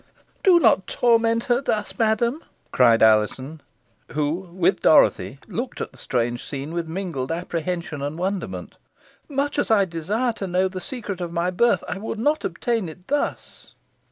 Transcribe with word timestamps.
"Do 0.41 0.59
not 0.59 0.87
torment 0.87 1.43
her 1.43 1.61
thus, 1.61 1.93
madam," 1.99 2.43
cried 2.71 3.03
Alizon, 3.03 3.61
who 4.13 4.49
with 4.51 4.81
Dorothy 4.81 5.37
looked 5.47 5.79
at 5.79 5.91
the 5.91 5.97
strange 5.99 6.43
scene 6.43 6.73
with 6.73 6.87
mingled 6.87 7.31
apprehension 7.31 8.01
and 8.01 8.17
wonderment. 8.17 8.77
"Much 9.29 9.59
as 9.59 9.69
I 9.69 9.85
desire 9.85 10.33
to 10.33 10.47
know 10.47 10.67
the 10.67 10.81
secret 10.81 11.21
of 11.21 11.31
my 11.31 11.51
birth, 11.51 11.83
I 11.87 11.99
would 11.99 12.17
not 12.17 12.43
obtain 12.43 12.89
it 12.89 13.09
thus." 13.09 13.75